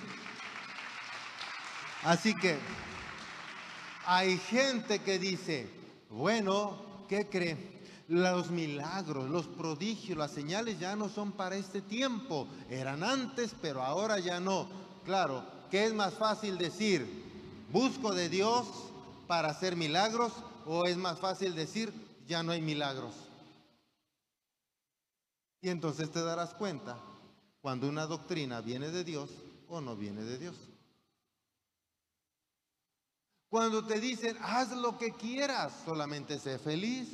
[2.03, 2.57] Así que
[4.05, 5.69] hay gente que dice,
[6.09, 7.74] bueno, ¿qué cree?
[8.07, 12.47] Los milagros, los prodigios, las señales ya no son para este tiempo.
[12.69, 14.67] Eran antes, pero ahora ya no.
[15.05, 17.23] Claro, ¿qué es más fácil decir?
[17.71, 18.67] ¿Busco de Dios
[19.27, 20.31] para hacer milagros?
[20.65, 21.91] ¿O es más fácil decir,
[22.27, 23.13] ya no hay milagros?
[25.61, 26.97] Y entonces te darás cuenta
[27.61, 29.31] cuando una doctrina viene de Dios
[29.67, 30.55] o no viene de Dios.
[33.49, 37.09] Cuando te dicen, haz lo que quieras, solamente sé feliz.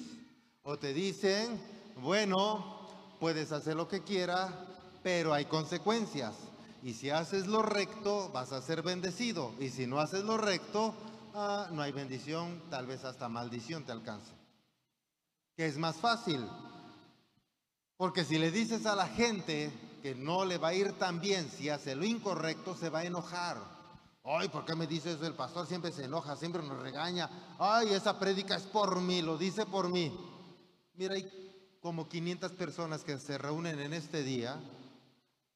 [0.64, 1.60] O te dicen,
[1.98, 2.88] bueno,
[3.20, 4.54] puedes hacer lo que quieras,
[5.02, 6.36] pero hay consecuencias.
[6.84, 9.54] Y si haces lo recto, vas a ser bendecido.
[9.60, 10.94] Y si no haces lo recto,
[11.34, 14.32] ah, no hay bendición, tal vez hasta maldición te alcance.
[15.56, 16.48] ¿Qué es más fácil?
[17.98, 19.72] Porque si le dices a la gente
[20.02, 23.06] que no le va a ir tan bien si hace lo incorrecto, se va a
[23.06, 23.58] enojar.
[24.24, 25.26] Ay, ¿por qué me dices eso?
[25.26, 27.30] El pastor siempre se enoja, siempre nos regaña.
[27.58, 30.31] Ay, esa prédica es por mí, lo dice por mí.
[31.02, 31.28] Mira, hay
[31.82, 34.62] como 500 personas que se reúnen en este día,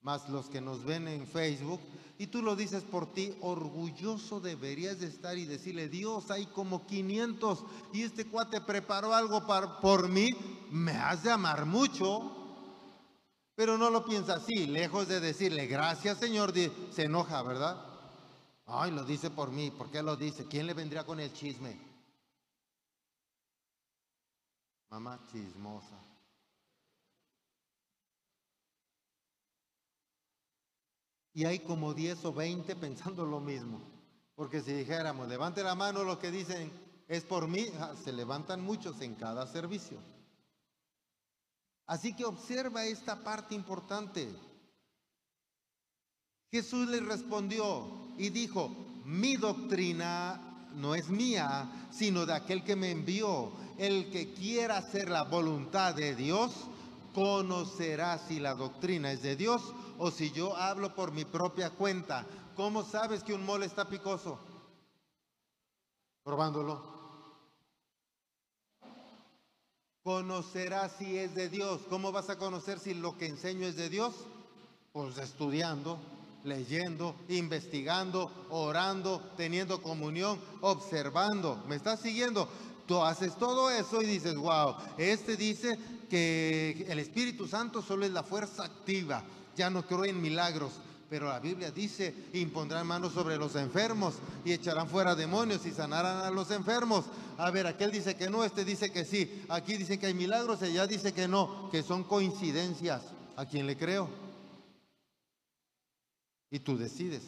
[0.01, 1.79] más los que nos ven en Facebook,
[2.17, 6.87] y tú lo dices por ti, orgulloso deberías de estar y decirle, Dios, hay como
[6.87, 9.45] 500 y este cuate preparó algo
[9.83, 10.31] por mí,
[10.71, 12.31] me has de amar mucho.
[13.53, 16.53] Pero no lo piensa así, lejos de decirle, gracias Señor,
[16.89, 17.85] se enoja, ¿verdad?
[18.65, 19.69] Ay, lo dice por mí.
[19.69, 20.47] ¿Por qué lo dice?
[20.47, 21.94] ¿Quién le vendría con el chisme?
[24.89, 25.99] Mamá chismosa.
[31.33, 33.81] Y hay como 10 o 20 pensando lo mismo.
[34.35, 36.71] Porque si dijéramos, levante la mano lo que dicen
[37.07, 39.99] es por mí, ah, se levantan muchos en cada servicio.
[41.87, 44.33] Así que observa esta parte importante.
[46.51, 48.69] Jesús le respondió y dijo,
[49.03, 53.51] mi doctrina no es mía, sino de aquel que me envió.
[53.77, 56.51] El que quiera hacer la voluntad de Dios,
[57.13, 62.25] conocerá si la doctrina es de Dios o si yo hablo por mi propia cuenta.
[62.55, 64.37] ¿Cómo sabes que un mole está picoso?
[66.23, 66.95] Probándolo.
[70.03, 71.81] Conocerás si es de Dios.
[71.89, 74.13] ¿Cómo vas a conocer si lo que enseño es de Dios?
[74.93, 75.97] Pues estudiando,
[76.45, 81.63] leyendo, investigando, orando, teniendo comunión, observando.
[81.67, 82.47] ¿Me estás siguiendo?
[82.87, 85.77] Tú haces todo eso y dices, wow, este dice
[86.09, 89.23] que el Espíritu Santo solo es la fuerza activa.
[89.55, 90.73] Ya no creo en milagros.
[91.09, 96.17] Pero la Biblia dice, impondrán manos sobre los enfermos y echarán fuera demonios y sanarán
[96.17, 97.05] a los enfermos.
[97.37, 99.43] A ver, aquel dice que no, este dice que sí.
[99.49, 103.03] Aquí dice que hay milagros, ella dice que no, que son coincidencias.
[103.35, 104.24] ¿A quién le creo?
[106.55, 107.21] Y tú decides.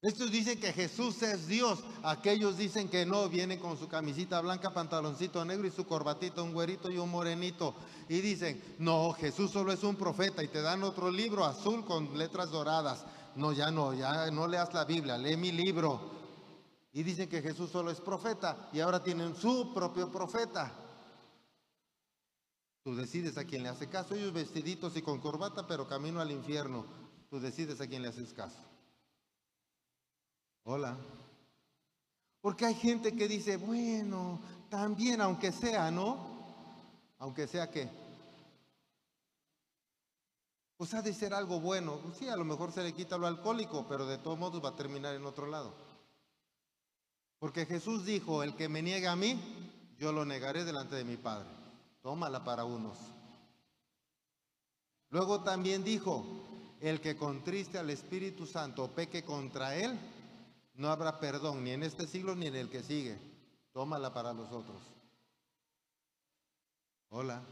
[0.00, 4.72] Estos dicen que Jesús es Dios, aquellos dicen que no, vienen con su camisita blanca,
[4.72, 7.74] pantaloncito negro y su corbatita, un güerito y un morenito.
[8.08, 12.16] Y dicen, no, Jesús solo es un profeta y te dan otro libro azul con
[12.16, 13.04] letras doradas.
[13.36, 16.10] No, ya no, ya no leas la Biblia, lee mi libro.
[16.94, 20.83] Y dicen que Jesús solo es profeta y ahora tienen su propio profeta.
[22.84, 26.30] Tú decides a quién le hace caso, ellos vestiditos y con corbata, pero camino al
[26.30, 26.84] infierno.
[27.30, 28.58] Tú decides a quién le haces caso.
[30.64, 30.94] Hola.
[32.42, 36.18] Porque hay gente que dice, bueno, también aunque sea, ¿no?
[37.18, 37.88] Aunque sea que.
[40.76, 41.98] Pues ha de ser algo bueno.
[42.02, 44.68] Pues sí, a lo mejor se le quita lo alcohólico, pero de todos modos va
[44.68, 45.72] a terminar en otro lado.
[47.38, 49.40] Porque Jesús dijo, el que me niega a mí,
[49.98, 51.63] yo lo negaré delante de mi Padre.
[52.04, 52.98] Tómala para unos.
[55.08, 56.22] Luego también dijo,
[56.82, 59.98] el que contriste al Espíritu Santo peque contra él,
[60.74, 63.18] no habrá perdón ni en este siglo ni en el que sigue.
[63.72, 64.82] Tómala para los otros.
[67.08, 67.42] Hola.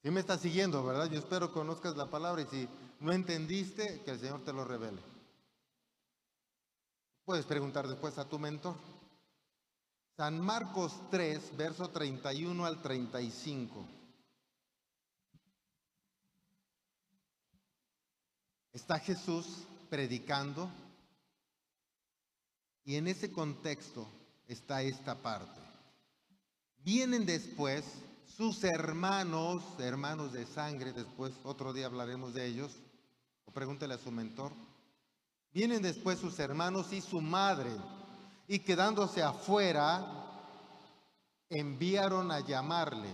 [0.00, 1.10] Si me estás siguiendo, ¿verdad?
[1.10, 2.68] Yo espero conozcas la palabra y si
[3.00, 5.02] no entendiste, que el Señor te lo revele.
[7.24, 8.76] Puedes preguntar después a tu mentor.
[10.16, 13.86] San Marcos 3, verso 31 al 35.
[18.72, 20.70] Está Jesús predicando.
[22.84, 24.08] Y en ese contexto
[24.46, 25.60] está esta parte.
[26.78, 27.84] Vienen después
[28.36, 32.72] sus hermanos, hermanos de sangre, después otro día hablaremos de ellos,
[33.44, 34.52] o pregúntele a su mentor.
[35.52, 37.70] Vienen después sus hermanos y su madre,
[38.48, 40.04] y quedándose afuera,
[41.48, 43.08] enviaron a llamarle.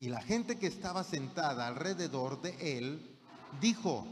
[0.00, 3.18] Y la gente que estaba sentada alrededor de él
[3.60, 4.06] dijo,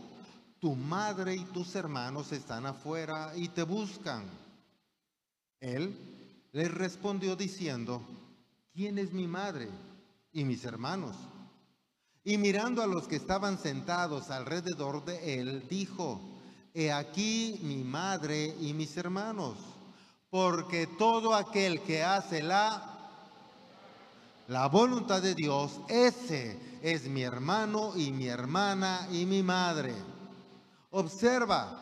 [0.60, 4.24] tu madre y tus hermanos están afuera y te buscan.
[5.60, 5.96] Él
[6.52, 8.02] les respondió diciendo,
[8.72, 9.68] ¿quién es mi madre
[10.32, 11.16] y mis hermanos?
[12.24, 16.20] Y mirando a los que estaban sentados alrededor de él, dijo,
[16.78, 19.56] He aquí mi madre y mis hermanos,
[20.28, 22.92] porque todo aquel que hace la
[24.48, 29.94] la voluntad de Dios, ese es mi hermano y mi hermana y mi madre.
[30.90, 31.80] Observa,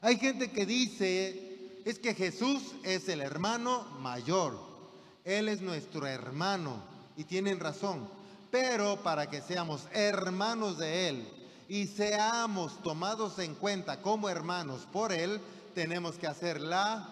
[0.00, 4.58] hay gente que dice, es que Jesús es el hermano mayor,
[5.24, 6.82] Él es nuestro hermano
[7.16, 8.08] y tienen razón,
[8.50, 11.37] pero para que seamos hermanos de Él
[11.68, 15.40] y seamos tomados en cuenta como hermanos por Él,
[15.74, 17.06] tenemos que hacer la,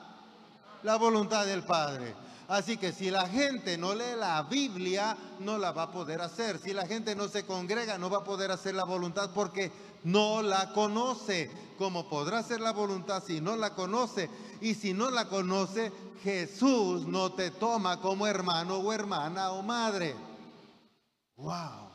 [0.83, 2.15] la voluntad del Padre.
[2.49, 6.59] Así que si la gente no lee la Biblia, no la va a poder hacer.
[6.59, 9.73] Si la gente no se congrega, no va a poder hacer la voluntad porque
[10.05, 11.51] no la conoce.
[11.77, 14.31] ¿Cómo podrá hacer la voluntad si no la conoce?
[14.61, 15.93] Y si no la conoce,
[16.23, 20.15] Jesús no te toma como hermano o hermana o madre.
[21.37, 21.86] ¡Wow!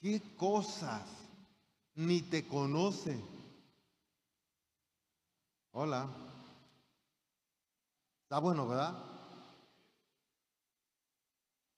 [0.00, 1.02] ¿Qué cosas?
[1.94, 3.22] Ni te conoce.
[5.72, 6.08] Hola.
[8.22, 8.96] Está bueno, ¿verdad?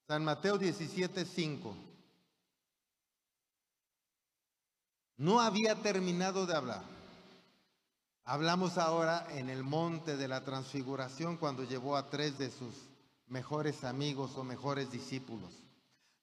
[0.07, 1.77] San Mateo 17, 5.
[5.23, 6.83] no había terminado de hablar.
[8.25, 12.75] Hablamos ahora en el monte de la transfiguración cuando llevó a tres de sus
[13.29, 15.62] mejores amigos o mejores discípulos.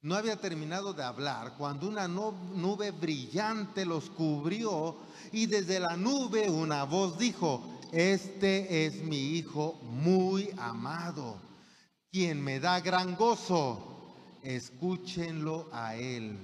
[0.02, 4.95] No había terminado de hablar cuando una nube brillante los cubrió
[5.34, 11.38] y desde la nube una voz dijo, este es mi hijo muy amado,
[12.12, 16.38] quien me da gran gozo, escúchenlo a él.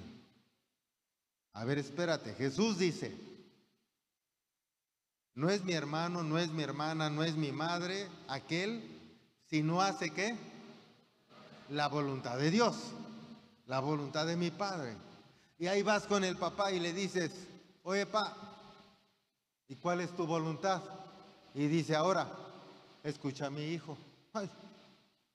[1.53, 3.16] A ver, espérate, Jesús dice,
[5.34, 8.84] no es mi hermano, no es mi hermana, no es mi madre, aquel,
[9.49, 10.36] si no hace qué?
[11.70, 12.76] La voluntad de Dios
[13.68, 14.95] la voluntad de mi padre.
[15.57, 17.32] Y ahí vas con el papá y le dices,
[17.84, 18.36] oye, pa,
[19.68, 20.82] ¿y cuál es tu voluntad?
[21.53, 22.30] Y dice, ahora,
[23.03, 23.97] escucha a mi hijo.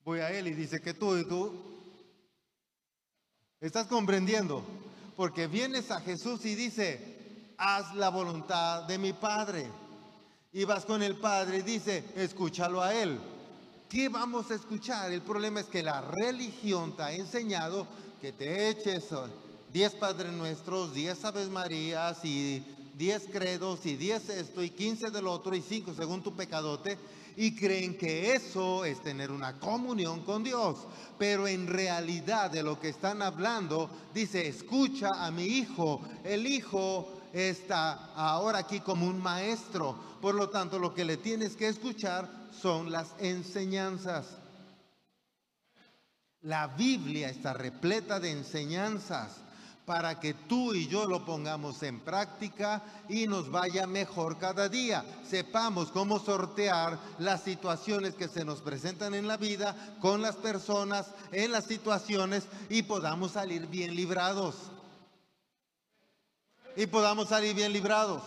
[0.05, 1.53] voy a él y dice que tú y tú
[3.61, 4.65] estás comprendiendo,
[5.17, 9.71] porque vienes a Jesús y dice, haz la voluntad de mi Padre.
[10.53, 13.21] Y vas con el Padre y dice, escúchalo a Él.
[13.89, 15.13] ¿Qué vamos a escuchar?
[15.13, 17.87] El problema es que la religión te ha enseñado
[18.21, 19.09] que te eches
[19.73, 22.63] 10 Padres Nuestros, 10 Aves Marías y
[22.99, 26.99] 10 credos y 10 esto y 15 del otro y 5 según tu pecadote
[27.37, 30.81] y creen que eso es tener una comunión con Dios.
[31.19, 36.03] Pero en realidad de lo que están hablando, dice, escucha a mi hijo.
[36.23, 39.97] El hijo está ahora aquí como un maestro.
[40.21, 42.29] Por lo tanto, lo que le tienes que escuchar
[42.61, 44.40] son las enseñanzas.
[46.43, 49.37] La Biblia está repleta de enseñanzas
[49.85, 55.05] para que tú y yo lo pongamos en práctica y nos vaya mejor cada día.
[55.29, 61.09] Sepamos cómo sortear las situaciones que se nos presentan en la vida con las personas,
[61.33, 64.55] en las situaciones y podamos salir bien librados.
[66.77, 68.23] Y podamos salir bien librados.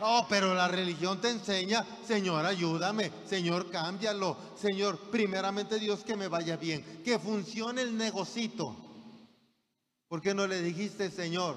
[0.00, 6.28] Oh, pero la religión te enseña, Señor, ayúdame, Señor, cámbialo, Señor, primeramente Dios que me
[6.28, 8.76] vaya bien, que funcione el negocito.
[10.08, 11.56] ¿Por qué no le dijiste, Señor,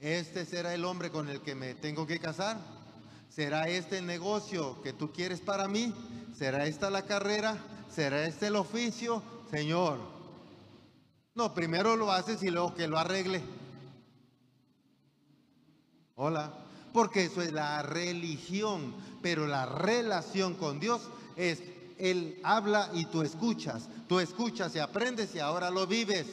[0.00, 2.58] este será el hombre con el que me tengo que casar?
[3.28, 5.92] ¿Será este el negocio que tú quieres para mí?
[6.36, 7.58] ¿Será esta la carrera?
[7.92, 9.22] ¿Será este el oficio?
[9.50, 9.98] Señor.
[11.34, 13.42] No, primero lo haces y luego que lo arregle.
[16.14, 16.63] Hola
[16.94, 21.02] porque eso es la religión, pero la relación con Dios
[21.34, 21.60] es
[21.98, 26.28] Él habla y tú escuchas, tú escuchas y aprendes y ahora lo vives.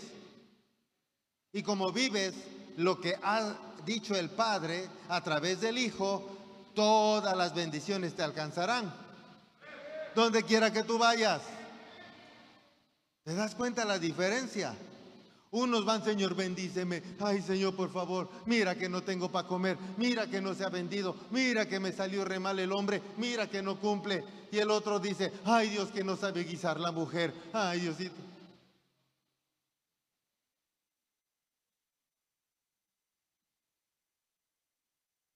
[1.51, 2.36] Y como vives
[2.78, 3.55] lo que ha
[3.88, 6.30] dicho el Padre a través del Hijo,
[6.76, 8.93] todas las bendiciones te alcanzarán.
[10.14, 11.41] Donde quiera que tú vayas.
[13.24, 14.76] ¿Te das cuenta la diferencia?
[15.52, 17.04] Unos van, Señor, bendíceme.
[17.20, 19.78] Ay, Señor, por favor, mira que no tengo para comer.
[19.97, 21.14] Mira que no se ha vendido.
[21.30, 23.02] Mira que me salió re mal el hombre.
[23.18, 24.24] Mira que no cumple.
[24.49, 27.34] Y el otro dice, ay, Dios, que no sabe guisar la mujer.
[27.52, 28.16] Ay, Diosito.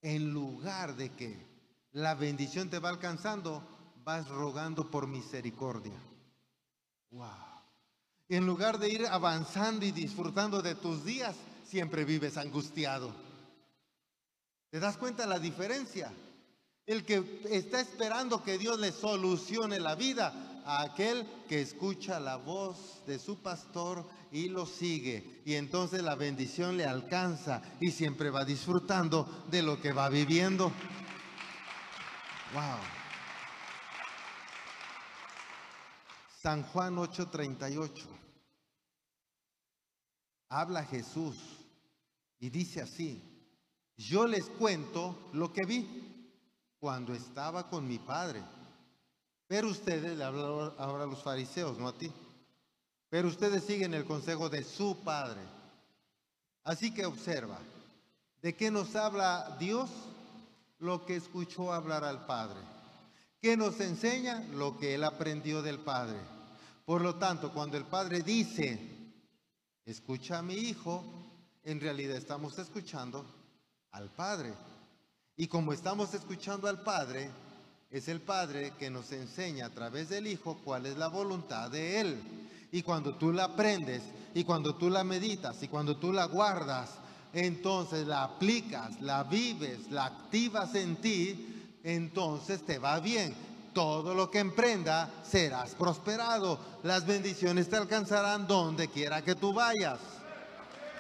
[0.02, 1.36] En lugar de que
[1.92, 3.64] la bendición te va alcanzando,
[4.06, 6.00] vas rogando por misericordia.
[7.12, 7.55] Wow.
[8.28, 11.36] En lugar de ir avanzando y disfrutando de tus días,
[11.68, 13.14] siempre vives angustiado.
[14.72, 16.12] ¿Te das cuenta la diferencia?
[16.88, 22.38] El que está esperando que Dios le solucione la vida a aquel que escucha la
[22.38, 25.42] voz de su pastor y lo sigue.
[25.46, 30.72] Y entonces la bendición le alcanza y siempre va disfrutando de lo que va viviendo.
[32.54, 33.05] Wow.
[36.46, 38.06] San Juan 8:38.
[40.50, 41.36] Habla Jesús
[42.38, 43.20] y dice así,
[43.98, 45.88] yo les cuento lo que vi
[46.80, 48.44] cuando estaba con mi padre.
[49.48, 52.12] Pero ustedes, le hablan ahora a los fariseos, no a ti.
[53.10, 55.42] Pero ustedes siguen el consejo de su padre.
[56.64, 57.58] Así que observa,
[58.44, 59.90] ¿de qué nos habla Dios?
[60.78, 62.60] Lo que escuchó hablar al Padre.
[63.42, 64.42] ¿Qué nos enseña?
[64.54, 66.35] Lo que él aprendió del Padre.
[66.86, 68.80] Por lo tanto, cuando el Padre dice,
[69.86, 71.04] escucha a mi hijo,
[71.64, 73.26] en realidad estamos escuchando
[73.92, 74.54] al Padre.
[75.36, 77.32] Y como estamos escuchando al Padre,
[77.90, 82.02] es el Padre que nos enseña a través del Hijo cuál es la voluntad de
[82.02, 82.22] Él.
[82.72, 84.04] Y cuando tú la aprendes,
[84.36, 86.92] y cuando tú la meditas, y cuando tú la guardas,
[87.34, 93.34] entonces la aplicas, la vives, la activas en ti, entonces te va bien
[93.76, 96.58] todo lo que emprenda serás prosperado.
[96.84, 100.00] Las bendiciones te alcanzarán donde quiera que tú vayas.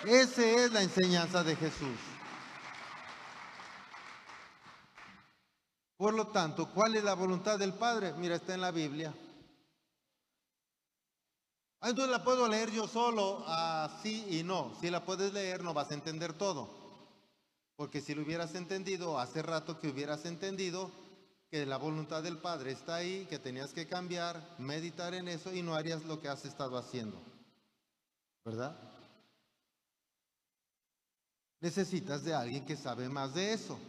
[0.06, 1.98] Esa es la enseñanza de Jesús.
[5.98, 8.14] Por lo tanto, ¿cuál es la voluntad del Padre?
[8.18, 9.16] Mira, está en la Biblia.
[11.80, 14.74] Ah, entonces la puedo leer yo solo, así y no.
[14.82, 16.70] Si la puedes leer, no vas a entender todo.
[17.78, 20.92] Porque si lo hubieras entendido, hace rato que hubieras entendido
[21.56, 25.62] que la voluntad del Padre está ahí, que tenías que cambiar, meditar en eso y
[25.62, 27.18] no harías lo que has estado haciendo.
[28.44, 28.76] ¿Verdad?
[31.62, 33.80] Necesitas de alguien que sabe más de eso,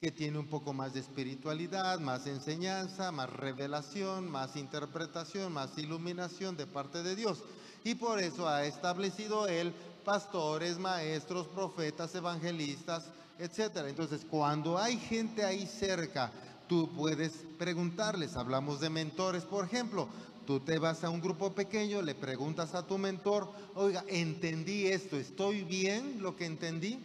[0.00, 6.56] que tiene un poco más de espiritualidad, más enseñanza, más revelación, más interpretación, más iluminación
[6.56, 7.42] de parte de Dios.
[7.84, 9.74] Y por eso ha establecido él
[10.06, 13.84] pastores, maestros, profetas, evangelistas, etc.
[13.88, 16.32] Entonces, cuando hay gente ahí cerca,
[16.70, 20.08] tú puedes preguntarles, hablamos de mentores, por ejemplo,
[20.46, 25.16] tú te vas a un grupo pequeño, le preguntas a tu mentor, oiga, entendí esto,
[25.16, 27.00] ¿estoy bien lo que entendí?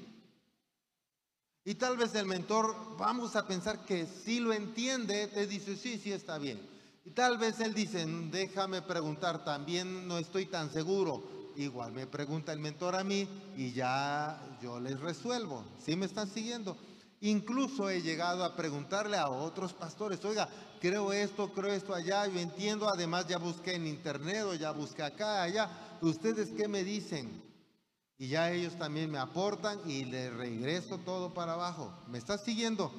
[1.64, 5.98] Y tal vez el mentor, vamos a pensar que si lo entiende, te dice, sí,
[5.98, 6.62] sí está bien.
[7.04, 11.24] Y tal vez él dice, déjame preguntar, también no estoy tan seguro.
[11.56, 15.66] Igual me pregunta el mentor a mí y ya yo les resuelvo.
[15.84, 16.78] ¿Sí me están siguiendo?
[17.22, 20.48] Incluso he llegado a preguntarle a otros pastores, oiga,
[20.80, 25.04] creo esto, creo esto allá, yo entiendo, además ya busqué en internet o ya busqué
[25.04, 25.70] acá, allá.
[26.02, 27.42] ¿Ustedes qué me dicen?
[28.18, 31.92] Y ya ellos también me aportan y le regreso todo para abajo.
[32.08, 32.92] ¿Me estás siguiendo?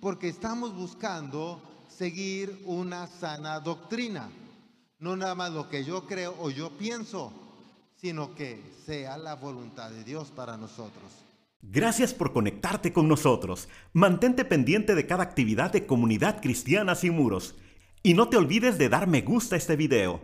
[0.00, 4.30] Porque estamos buscando seguir una sana doctrina.
[4.98, 7.32] No nada más lo que yo creo o yo pienso,
[7.96, 11.23] sino que sea la voluntad de Dios para nosotros.
[11.70, 13.68] Gracias por conectarte con nosotros.
[13.92, 17.56] Mantente pendiente de cada actividad de Comunidad Cristiana Sin Muros.
[18.02, 20.22] Y no te olvides de dar me gusta a este video,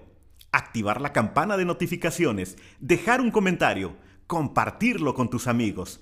[0.52, 3.96] activar la campana de notificaciones, dejar un comentario
[4.30, 6.00] compartirlo con tus amigos.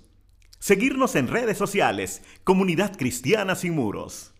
[0.58, 4.34] Seguirnos en redes sociales, Comunidad Cristiana Sin Muros.